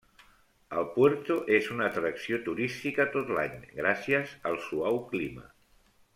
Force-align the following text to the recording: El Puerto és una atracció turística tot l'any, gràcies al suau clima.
El 0.79 0.85
Puerto 0.93 1.35
és 1.57 1.69
una 1.75 1.85
atracció 1.89 2.39
turística 2.47 3.07
tot 3.17 3.29
l'any, 3.39 3.61
gràcies 3.83 4.33
al 4.53 4.59
suau 4.71 4.99
clima. 5.15 5.47